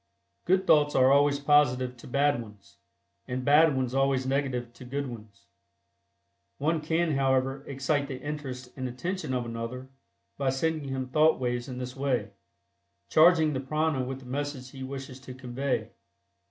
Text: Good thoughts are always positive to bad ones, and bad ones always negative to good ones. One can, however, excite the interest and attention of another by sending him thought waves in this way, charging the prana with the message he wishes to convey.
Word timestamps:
Good 0.45 0.65
thoughts 0.65 0.95
are 0.95 1.11
always 1.11 1.37
positive 1.39 1.95
to 1.97 2.07
bad 2.07 2.41
ones, 2.41 2.77
and 3.27 3.45
bad 3.45 3.77
ones 3.77 3.93
always 3.93 4.25
negative 4.25 4.73
to 4.73 4.83
good 4.83 5.05
ones. 5.05 5.45
One 6.57 6.81
can, 6.81 7.11
however, 7.11 7.63
excite 7.67 8.07
the 8.07 8.19
interest 8.19 8.75
and 8.75 8.89
attention 8.89 9.31
of 9.31 9.45
another 9.45 9.89
by 10.39 10.49
sending 10.49 10.89
him 10.89 11.09
thought 11.09 11.39
waves 11.39 11.69
in 11.69 11.77
this 11.77 11.95
way, 11.95 12.31
charging 13.09 13.53
the 13.53 13.59
prana 13.59 14.03
with 14.03 14.21
the 14.21 14.25
message 14.25 14.71
he 14.71 14.81
wishes 14.81 15.19
to 15.19 15.35
convey. 15.35 15.91